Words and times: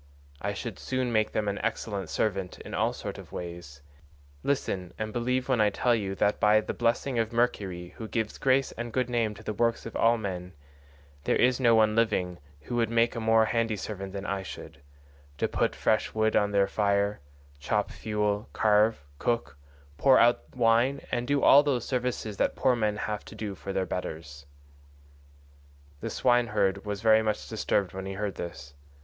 I 0.41 0.55
should 0.55 0.79
soon 0.79 1.11
make 1.11 1.31
them 1.31 1.47
an 1.47 1.59
excellent 1.61 2.09
servant 2.09 2.57
in 2.61 2.73
all 2.73 2.91
sorts 2.91 3.19
of 3.19 3.31
ways. 3.31 3.83
Listen 4.41 4.95
and 4.97 5.13
believe 5.13 5.47
when 5.47 5.61
I 5.61 5.69
tell 5.69 5.93
you 5.93 6.15
that 6.15 6.39
by 6.39 6.59
the 6.59 6.73
blessing 6.73 7.19
of 7.19 7.31
Mercury 7.31 7.89
who 7.97 8.07
gives 8.07 8.39
grace 8.39 8.71
and 8.71 8.91
good 8.91 9.11
name 9.11 9.35
to 9.35 9.43
the 9.43 9.53
works 9.53 9.85
of 9.85 9.95
all 9.95 10.17
men, 10.17 10.53
there 11.25 11.35
is 11.35 11.59
no 11.59 11.75
one 11.75 11.95
living 11.95 12.39
who 12.61 12.75
would 12.77 12.89
make 12.89 13.15
a 13.15 13.19
more 13.19 13.45
handy 13.45 13.75
servant 13.75 14.11
than 14.11 14.25
I 14.25 14.41
should—to 14.41 15.47
put 15.47 15.75
fresh 15.75 16.15
wood 16.15 16.35
on 16.35 16.49
the 16.49 16.65
fire, 16.65 17.19
chop 17.59 17.91
fuel, 17.91 18.49
carve, 18.53 19.03
cook, 19.19 19.55
pour 19.99 20.17
out 20.17 20.55
wine, 20.55 21.01
and 21.11 21.27
do 21.27 21.43
all 21.43 21.61
those 21.61 21.85
services 21.85 22.37
that 22.37 22.55
poor 22.55 22.75
men 22.75 22.97
have 22.97 23.23
to 23.25 23.35
do 23.35 23.53
for 23.53 23.71
their 23.71 23.85
betters." 23.85 24.47
The 25.99 26.09
swineherd 26.09 26.87
was 26.87 27.03
very 27.03 27.21
much 27.21 27.47
disturbed 27.47 27.93
when 27.93 28.07
he 28.07 28.13
heard 28.13 28.33
this. 28.33 28.73